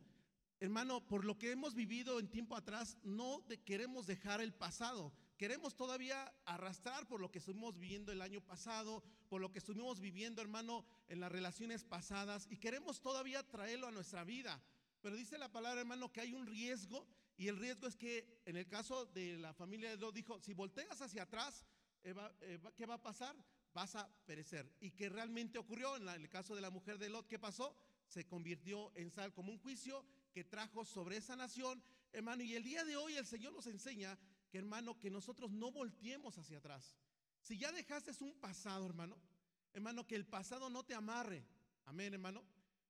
[0.60, 5.13] Hermano, por lo que hemos vivido en tiempo atrás, no queremos dejar el pasado.
[5.41, 9.99] Queremos todavía arrastrar por lo que estuvimos viviendo el año pasado, por lo que estuvimos
[9.99, 14.62] viviendo, hermano, en las relaciones pasadas, y queremos todavía traerlo a nuestra vida.
[15.01, 18.56] Pero dice la palabra, hermano, que hay un riesgo, y el riesgo es que en
[18.56, 21.65] el caso de la familia de Lot dijo, si volteas hacia atrás,
[22.04, 23.36] eh, eh, ¿qué va a pasar?
[23.73, 24.71] vas a perecer.
[24.80, 27.75] Y que realmente ocurrió en, el caso de la mujer de Lot, ¿qué pasó?
[28.08, 32.43] Se convirtió en sal como un juicio que trajo sobre esa nación, hermano.
[32.43, 34.17] Y el día de hoy el Señor nos enseña
[34.51, 36.97] que, hermano, que nosotros no volteemos hacia atrás.
[37.41, 39.17] Si ya dejaste un pasado, hermano,
[39.73, 41.43] hermano, que el pasado no te amarre.
[41.85, 42.43] Amén, hermano.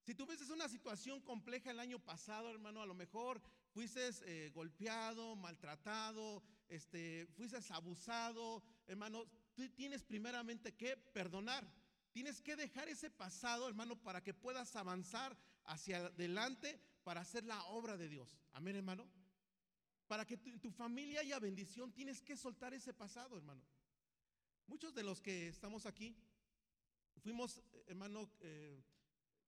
[0.04, 3.40] Si ves una situación compleja el año pasado, hermano, a lo mejor
[3.72, 11.64] fuiste eh, golpeado, maltratado, este, fuiste abusado, hermano, tú tienes primeramente que perdonar.
[12.12, 17.64] Tienes que dejar ese pasado, hermano, para que puedas avanzar hacia adelante para hacer la
[17.66, 18.36] obra de Dios.
[18.52, 19.08] Amén, hermano.
[20.12, 23.64] Para que tu, tu familia haya bendición, tienes que soltar ese pasado, hermano.
[24.68, 26.18] Muchos de los que estamos aquí
[27.24, 28.84] fuimos, hermano, eh,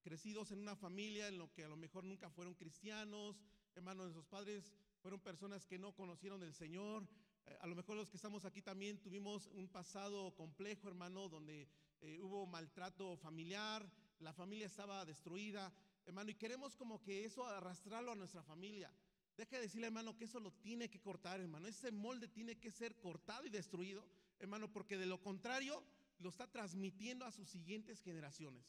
[0.00, 3.42] crecidos en una familia en lo que a lo mejor nunca fueron cristianos,
[3.74, 4.72] hermano, nuestros padres
[5.02, 7.06] fueron personas que no conocieron del Señor,
[7.44, 11.68] eh, a lo mejor los que estamos aquí también tuvimos un pasado complejo, hermano, donde
[12.00, 13.86] eh, hubo maltrato familiar,
[14.18, 15.70] la familia estaba destruida,
[16.06, 18.90] hermano, y queremos como que eso arrastrarlo a nuestra familia.
[19.36, 21.66] Deje de decirle, hermano, que eso lo tiene que cortar, hermano.
[21.66, 24.06] Ese molde tiene que ser cortado y destruido,
[24.38, 25.82] hermano, porque de lo contrario
[26.18, 28.64] lo está transmitiendo a sus siguientes generaciones.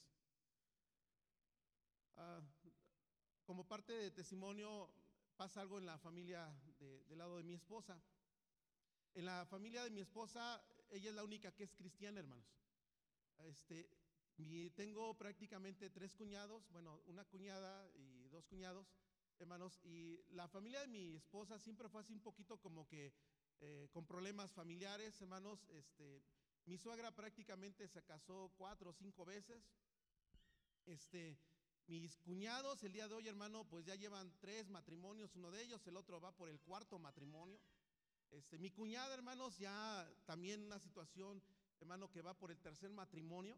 [2.17, 2.41] Ah,
[3.45, 4.89] como parte de testimonio,
[5.35, 8.01] pasa algo en la familia del lado de mi esposa.
[9.13, 12.45] En la familia de mi esposa, ella es la única que es cristiana, hermanos.
[13.39, 13.87] Este,
[14.75, 18.87] tengo prácticamente tres cuñados, bueno, una cuñada y dos cuñados,
[19.39, 23.13] hermanos, y la familia de mi esposa siempre fue así un poquito como que
[23.61, 25.65] eh, con problemas familiares, hermanos.
[25.69, 26.23] Este,
[26.65, 29.63] mi suegra prácticamente se casó cuatro o cinco veces.
[30.85, 31.37] Este,
[31.87, 35.85] mis cuñados el día de hoy, hermano, pues ya llevan tres matrimonios, uno de ellos,
[35.87, 37.59] el otro va por el cuarto matrimonio.
[38.31, 41.41] Este, mi cuñada, hermanos, ya también una situación,
[41.79, 43.57] hermano, que va por el tercer matrimonio.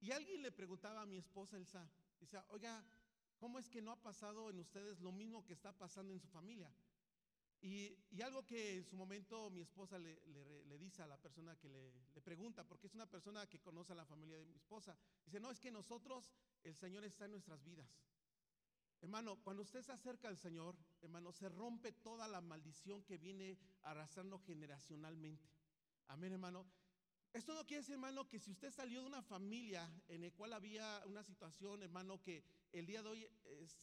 [0.00, 1.88] Y alguien le preguntaba a mi esposa Elsa,
[2.20, 2.84] dice, oiga,
[3.38, 6.28] ¿cómo es que no ha pasado en ustedes lo mismo que está pasando en su
[6.28, 6.72] familia?
[7.60, 10.18] Y, algo que en su momento mi esposa le,
[10.78, 13.96] dice a la persona que le, le, pregunta, porque es una persona que conoce a
[13.96, 17.64] la familia de mi esposa, dice, no, es que nosotros, el Señor está en nuestras
[17.64, 17.88] vidas.
[19.00, 23.58] Hermano, cuando usted se acerca al Señor, hermano, se rompe toda la maldición que viene
[23.82, 25.48] arrastrando generacionalmente.
[26.08, 26.66] Amén, hermano.
[27.34, 30.52] Esto no quiere decir, hermano, que si usted salió de una familia en la cual
[30.52, 33.28] había una situación, hermano, que el día de hoy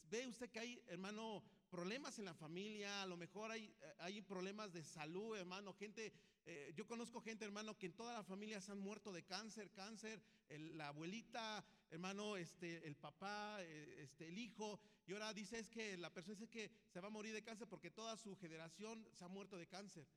[0.09, 4.71] ve usted que hay, hermano, problemas en la familia, a lo mejor hay, hay problemas
[4.71, 6.13] de salud, hermano, gente,
[6.45, 9.69] eh, yo conozco gente, hermano, que en toda la familia se han muerto de cáncer,
[9.71, 15.67] cáncer, la abuelita, hermano, este, el papá, eh, este, el hijo, y ahora dice es
[15.67, 19.05] que la persona dice que se va a morir de cáncer porque toda su generación
[19.11, 20.07] se ha muerto de cáncer.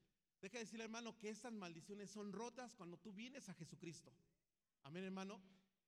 [0.45, 4.13] Deja de hermano, que estas maldiciones son rotas cuando tú vienes a Jesucristo.
[4.83, 5.41] Amén, hermano.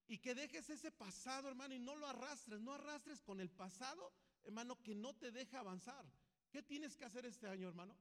[0.08, 4.10] Y que dejes ese pasado, hermano, y no lo arrastres, no arrastres con el pasado,
[4.44, 6.10] hermano, que no te deja avanzar.
[6.50, 7.94] ¿Qué tienes que hacer este año, hermano?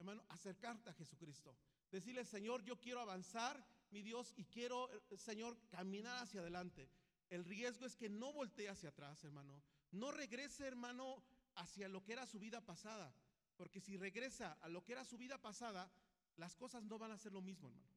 [0.00, 1.56] Hermano, acercarte a Jesucristo.
[1.92, 6.90] Decirle, Señor, yo quiero avanzar, mi Dios, y quiero, eh, Señor, caminar hacia adelante.
[7.28, 9.62] El riesgo es que no voltee hacia atrás, hermano.
[9.92, 11.22] No regrese, hermano,
[11.54, 13.14] hacia lo que era su vida pasada.
[13.60, 15.92] Porque si regresa a lo que era su vida pasada,
[16.38, 17.90] las cosas no van a ser lo mismo, hermano.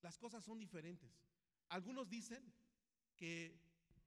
[0.00, 1.10] Las cosas son diferentes.
[1.70, 2.40] Algunos dicen
[3.16, 3.58] que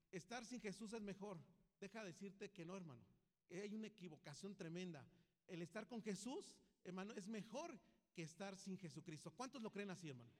[0.09, 1.37] estar sin Jesús es mejor.
[1.81, 3.03] Deja decirte que no, hermano.
[3.49, 5.05] Hay una equivocación tremenda.
[5.47, 7.77] El estar con Jesús, hermano, es mejor
[8.13, 9.31] que estar sin Jesucristo.
[9.31, 10.31] ¿Cuántos lo creen así, hermano?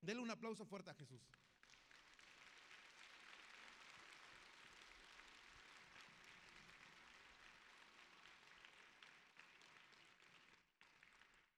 [0.00, 1.22] Dele un aplauso fuerte a Jesús.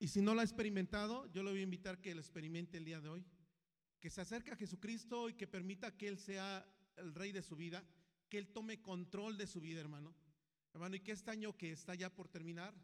[0.04, 2.84] Y si no lo ha experimentado, yo lo voy a invitar que lo experimente el
[2.84, 3.24] día de hoy.
[4.00, 6.62] Que se acerque a Jesucristo y que permita que Él sea
[6.96, 7.82] el rey de su vida,
[8.28, 10.14] que Él tome control de su vida, hermano.
[10.74, 12.74] Hermano, y que este año que está ya por terminar,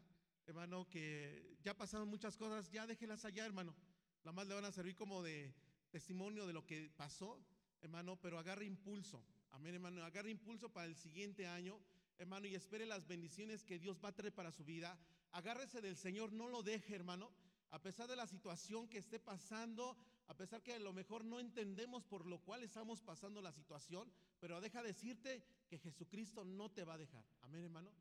[0.47, 3.75] hermano, que ya pasaron muchas cosas, ya déjelas allá, hermano.
[4.23, 5.53] Nada más le van a servir como de
[5.91, 7.39] testimonio de lo que pasó,
[7.81, 9.23] hermano, pero agarre impulso.
[9.51, 11.79] Amén, hermano, agarre impulso para el siguiente año,
[12.17, 14.97] hermano, y espere las bendiciones que Dios va a traer para su vida
[15.31, 17.31] agárrese del Señor, no lo deje, hermano.
[17.71, 21.39] A pesar de la situación que esté pasando, a pesar que a lo mejor no
[21.39, 26.83] entendemos por lo cual estamos pasando la situación, pero deja decirte que Jesucristo no te
[26.83, 27.23] va a dejar.
[27.41, 27.91] Amén, hermano.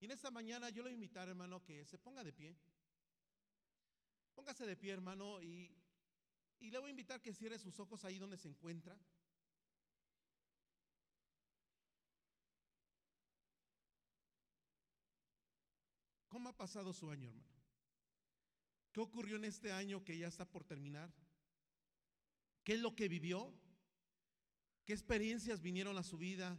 [0.00, 2.56] Y en esta mañana yo a invitar, hermano, que se ponga de pie.
[4.34, 5.70] Póngase de pie, hermano, y,
[6.60, 8.96] y le voy a invitar que cierre sus ojos ahí donde se encuentra.
[16.48, 17.46] ¿Cómo ha pasado su año, hermano?
[18.90, 21.12] ¿Qué ocurrió en este año que ya está por terminar?
[22.64, 23.52] ¿Qué es lo que vivió?
[24.86, 26.58] ¿Qué experiencias vinieron a su vida?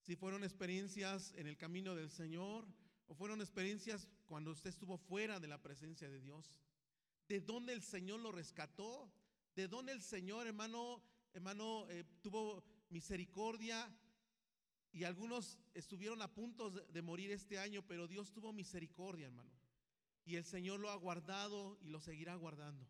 [0.00, 2.66] Si fueron experiencias en el camino del Señor
[3.06, 6.62] o fueron experiencias cuando usted estuvo fuera de la presencia de Dios.
[7.28, 9.12] ¿De dónde el Señor lo rescató?
[9.54, 11.02] ¿De dónde el Señor, hermano,
[11.34, 13.86] hermano, eh, tuvo misericordia
[14.94, 19.50] y algunos estuvieron a punto de morir este año, pero Dios tuvo misericordia, hermano.
[20.24, 22.86] Y el Señor lo ha guardado y lo seguirá guardando.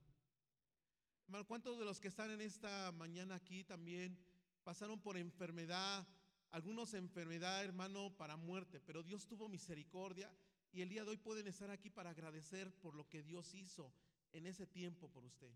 [1.24, 4.18] Hermano, ¿cuántos de los que están en esta mañana aquí también
[4.64, 6.06] pasaron por enfermedad?
[6.50, 10.30] Algunos enfermedad, hermano, para muerte, pero Dios tuvo misericordia
[10.72, 13.90] y el día de hoy pueden estar aquí para agradecer por lo que Dios hizo
[14.32, 15.50] en ese tiempo por usted.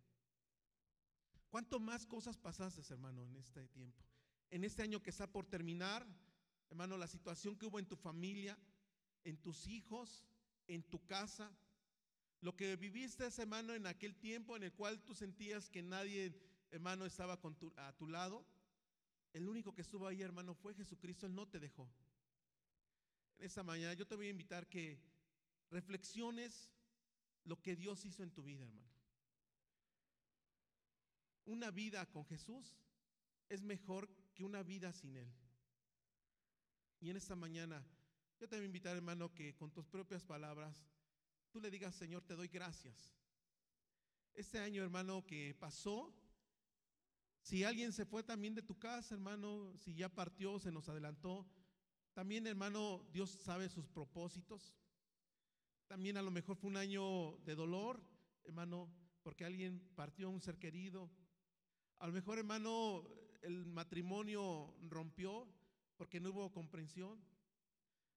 [1.51, 4.03] ¿Cuánto más cosas pasaste, hermano, en este tiempo?
[4.51, 6.07] En este año que está por terminar,
[6.71, 8.59] hermano, la situación que hubo en tu familia,
[9.25, 10.25] en tus hijos,
[10.67, 11.51] en tu casa,
[12.41, 16.33] lo que viviste, hermano, en aquel tiempo en el cual tú sentías que nadie,
[16.71, 17.41] hermano, estaba
[17.77, 18.47] a tu lado.
[19.33, 21.27] El único que estuvo ahí, hermano, fue Jesucristo.
[21.27, 21.91] Él no te dejó.
[23.39, 25.01] En esta mañana yo te voy a invitar que
[25.71, 26.71] reflexiones
[27.45, 28.89] lo que Dios hizo en tu vida, hermano.
[31.45, 32.77] Una vida con Jesús
[33.49, 35.33] es mejor que una vida sin Él.
[37.01, 37.85] Y en esta mañana,
[38.41, 40.85] yo te voy a invitar, hermano, que con tus propias palabras,
[41.51, 43.13] tú le digas, Señor, te doy gracias.
[44.35, 46.13] Este año, hermano, que pasó,
[47.41, 51.49] si alguien se fue también de tu casa, hermano, si ya partió, se nos adelantó,
[52.15, 54.75] también, hermano, Dios sabe sus propósitos.
[55.87, 58.03] También a lo mejor fue un año de dolor,
[58.43, 61.11] hermano, porque alguien partió un ser querido.
[61.99, 63.05] A lo mejor, hermano,
[63.43, 65.47] el matrimonio rompió
[65.99, 67.23] porque no hubo comprensión.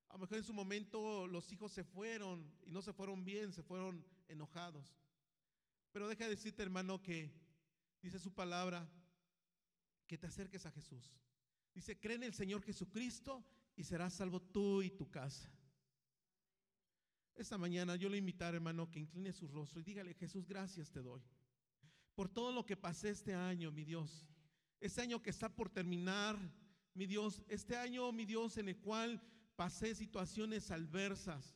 [0.08, 3.52] A lo mejor en su momento los hijos se fueron y no se fueron bien,
[3.52, 4.96] se fueron enojados.
[5.91, 7.30] Pero deja de decirte, hermano, que
[8.02, 8.89] dice su palabra,
[10.08, 11.13] que te acerques a Jesús.
[11.74, 13.44] Dice, cree en el Señor Jesucristo
[13.76, 15.52] y serás salvo tú y tu casa.
[17.36, 21.02] Esta mañana yo le invitaré, hermano, que incline su rostro y dígale, Jesús, gracias te
[21.02, 21.22] doy
[22.15, 24.28] por todo lo que pasé este año, mi Dios.
[24.80, 26.38] Este año que está por terminar,
[26.94, 29.22] mi Dios, este año, mi Dios, en el cual
[29.56, 31.56] pasé situaciones adversas.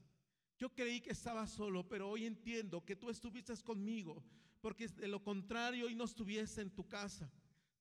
[0.58, 4.24] Yo creí que estaba solo, pero hoy entiendo que tú estuviste conmigo,
[4.62, 7.30] porque de lo contrario hoy no estuviese en tu casa.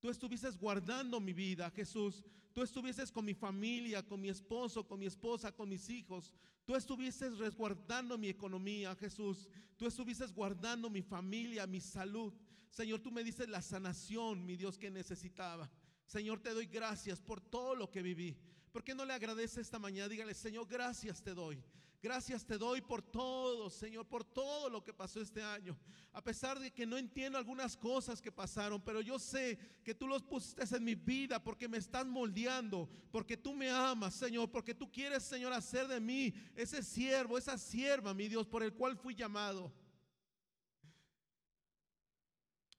[0.01, 2.25] Tú estuvieses guardando mi vida, Jesús.
[2.53, 6.33] Tú estuvieses con mi familia, con mi esposo, con mi esposa, con mis hijos.
[6.65, 9.49] Tú estuvieses resguardando mi economía, Jesús.
[9.77, 12.33] Tú estuvieses guardando mi familia, mi salud.
[12.71, 15.71] Señor, tú me dices la sanación, mi Dios, que necesitaba.
[16.07, 18.37] Señor, te doy gracias por todo lo que viví.
[18.73, 20.09] ¿Por qué no le agradece esta mañana?
[20.09, 21.63] Dígale, Señor, gracias te doy.
[22.05, 25.75] Gracias te doy por todo, Señor, por todo lo que pasó este año.
[26.13, 30.07] A pesar de que no entiendo algunas cosas que pasaron, pero yo sé que tú
[30.07, 34.75] los pusiste en mi vida porque me estás moldeando, porque tú me amas, Señor, porque
[34.75, 38.99] tú quieres, Señor, hacer de mí ese siervo, esa sierva, mi Dios, por el cual
[38.99, 39.73] fui llamado.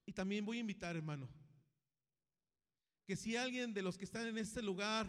[0.06, 1.28] Y también voy a invitar, hermano,
[3.06, 5.08] que si alguien de los que están en este lugar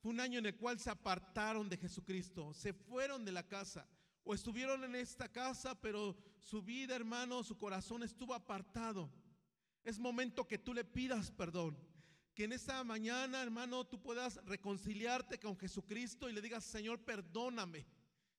[0.00, 3.88] fue un año en el cual se apartaron de Jesucristo, se fueron de la casa
[4.22, 9.10] o estuvieron en esta casa, pero su vida, hermano, su corazón estuvo apartado.
[9.82, 11.78] Es momento que tú le pidas perdón.
[12.34, 17.86] Que en esta mañana, hermano, tú puedas reconciliarte con Jesucristo y le digas, Señor, perdóname.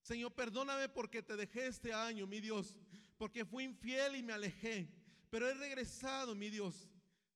[0.02, 2.78] Señor, perdóname porque te dejé este año, mi Dios,
[3.18, 4.88] porque fui infiel y me alejé.
[5.30, 6.89] Pero he regresado, mi Dios.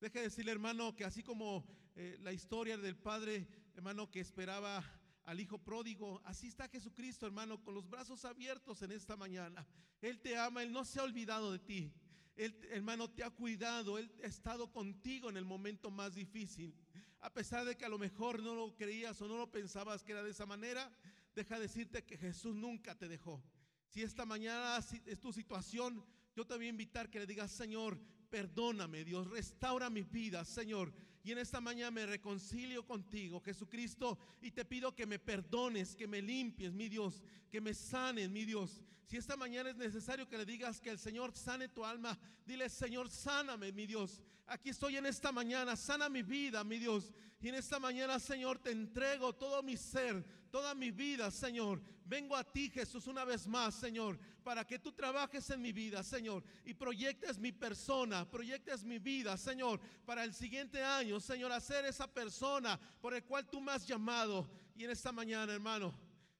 [0.03, 4.83] Deje de decirle, hermano, que así como eh, la historia del padre hermano, que esperaba
[5.23, 6.21] al hijo pródigo.
[6.25, 9.65] Así está Jesucristo, hermano, con los brazos abiertos en esta mañana.
[10.01, 11.93] Él te ama, Él no se ha olvidado de ti.
[12.35, 16.75] Él, hermano, te ha cuidado, Él ha estado contigo en el momento más difícil.
[17.21, 20.11] A pesar de que a lo mejor no lo creías o no lo pensabas que
[20.11, 20.91] era de esa manera,
[21.33, 23.41] deja decirte que Jesús nunca te dejó.
[23.87, 26.03] Si esta mañana es tu situación,
[26.35, 27.97] yo te voy a invitar que le digas, Señor,
[28.33, 30.91] perdóname, Dios, restaura mi vida, Señor.
[31.23, 36.07] Y en esta mañana me reconcilio contigo, Jesucristo, y te pido que me perdones, que
[36.07, 37.21] me limpies, mi Dios,
[37.51, 38.81] que me sanes, mi Dios.
[39.05, 42.69] Si esta mañana es necesario que le digas que el Señor sane tu alma, dile,
[42.69, 44.19] Señor, sáname, mi Dios.
[44.47, 47.13] Aquí estoy en esta mañana, sana mi vida, mi Dios.
[47.39, 51.81] Y en esta mañana, Señor, te entrego todo mi ser, toda mi vida, Señor.
[52.05, 56.03] Vengo a ti, Jesús, una vez más, Señor, para que tú trabajes en mi vida,
[56.03, 61.85] Señor, y proyectes mi persona, proyectes mi vida, Señor, para el siguiente año, Señor, hacer
[61.85, 64.47] esa persona por el cual tú me has llamado.
[64.75, 65.91] Y en esta mañana, hermano,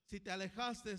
[0.05, 0.95] si te alejaste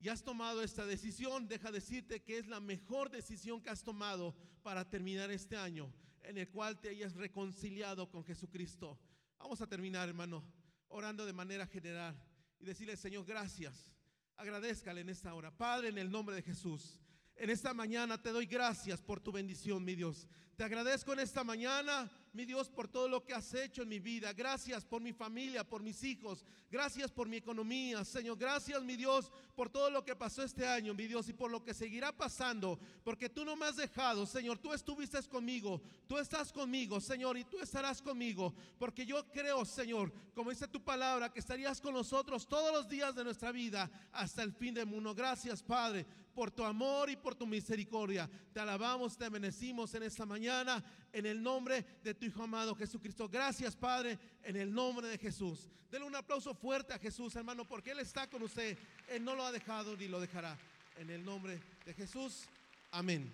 [0.00, 4.34] y has tomado esta decisión, deja decirte que es la mejor decisión que has tomado
[4.64, 8.98] para terminar este año, en el cual te hayas reconciliado con Jesucristo.
[9.38, 10.42] Vamos a terminar, hermano,
[10.88, 12.16] orando de manera general
[12.58, 13.92] y decirle, Señor, gracias.
[14.36, 15.50] Agradezcale en esta hora.
[15.50, 17.00] Padre, en el nombre de Jesús.
[17.38, 20.26] En esta mañana te doy gracias por tu bendición, mi Dios.
[20.56, 23.98] Te agradezco en esta mañana, mi Dios, por todo lo que has hecho en mi
[23.98, 24.32] vida.
[24.32, 26.46] Gracias por mi familia, por mis hijos.
[26.70, 28.38] Gracias por mi economía, Señor.
[28.38, 31.62] Gracias, mi Dios, por todo lo que pasó este año, mi Dios, y por lo
[31.62, 32.80] que seguirá pasando.
[33.04, 34.56] Porque tú no me has dejado, Señor.
[34.56, 35.82] Tú estuviste conmigo.
[36.06, 38.54] Tú estás conmigo, Señor, y tú estarás conmigo.
[38.78, 43.14] Porque yo creo, Señor, como dice tu palabra, que estarías con nosotros todos los días
[43.14, 45.14] de nuestra vida hasta el fin del mundo.
[45.14, 46.06] Gracias, Padre,
[46.36, 48.28] por tu amor y por tu misericordia.
[48.52, 53.26] Te alabamos, te bendecimos en esta mañana en el nombre de tu Hijo amado Jesucristo.
[53.26, 55.70] Gracias, Padre, en el nombre de Jesús.
[55.90, 58.76] Denle un aplauso fuerte a Jesús, hermano, porque Él está con usted.
[59.08, 60.58] Él no lo ha dejado ni lo dejará.
[60.98, 62.44] En el nombre de Jesús.
[62.90, 63.32] Amén.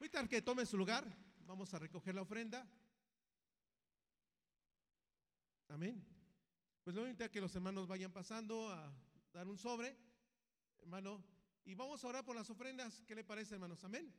[0.00, 1.04] Ahorita que tome su lugar,
[1.46, 2.66] vamos a recoger la ofrenda.
[5.68, 6.17] Amén.
[6.88, 8.90] Pues lo a que los hermanos vayan pasando a
[9.34, 9.94] dar un sobre,
[10.78, 11.22] hermano,
[11.66, 13.04] y vamos a orar por las ofrendas.
[13.06, 13.84] ¿Qué le parece, hermanos?
[13.84, 14.10] Amén.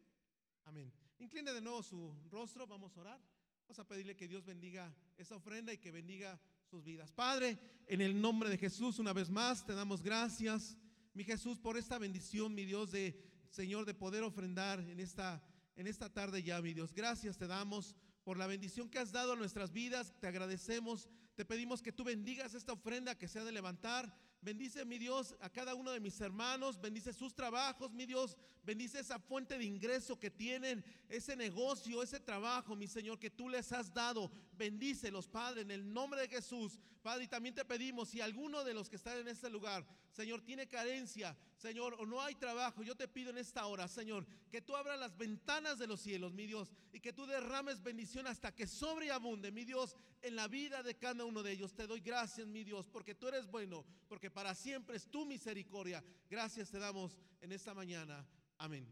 [0.65, 0.93] Amén.
[1.17, 3.19] Incline de nuevo su rostro, vamos a orar.
[3.63, 6.39] Vamos a pedirle que Dios bendiga esa ofrenda y que bendiga
[6.69, 7.11] sus vidas.
[7.11, 7.57] Padre,
[7.87, 10.77] en el nombre de Jesús, una vez más, te damos gracias,
[11.15, 15.41] mi Jesús, por esta bendición, mi Dios, de Señor, de poder ofrendar en esta,
[15.75, 16.93] en esta tarde ya, mi Dios.
[16.93, 20.13] Gracias te damos por la bendición que has dado a nuestras vidas.
[20.19, 21.09] Te agradecemos
[21.39, 24.13] te pedimos que tú bendigas esta ofrenda que se ha de levantar.
[24.41, 26.79] Bendice, mi Dios, a cada uno de mis hermanos.
[26.79, 28.37] Bendice sus trabajos, mi Dios.
[28.63, 33.49] Bendice esa fuente de ingreso que tienen, ese negocio, ese trabajo, mi Señor, que tú
[33.49, 34.31] les has dado.
[34.53, 36.79] Bendícelos, Padre, en el nombre de Jesús.
[37.01, 40.41] Padre, y también te pedimos, si alguno de los que están en este lugar, Señor,
[40.41, 44.61] tiene carencia, Señor, o no hay trabajo, yo te pido en esta hora, Señor, que
[44.61, 48.53] tú abras las ventanas de los cielos, mi Dios, y que tú derrames bendición hasta
[48.53, 51.73] que sobreabunde, mi Dios, en la vida de cada uno de ellos.
[51.73, 53.85] Te doy gracias, mi Dios, porque tú eres bueno,
[54.33, 56.03] para siempre es tu misericordia.
[56.29, 58.27] Gracias te damos en esta mañana.
[58.57, 58.91] Amén.